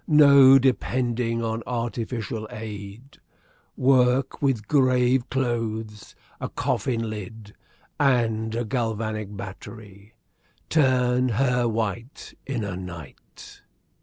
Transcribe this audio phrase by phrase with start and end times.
[0.07, 3.19] No depending on artificial aid.
[3.77, 7.53] Work with grave clothes, a coffin lid,
[7.99, 10.15] and a galvanic battery.
[10.71, 13.61] Turn hair white in a night."